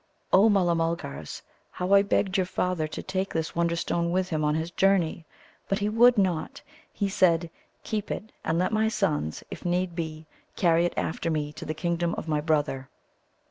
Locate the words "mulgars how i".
0.73-2.01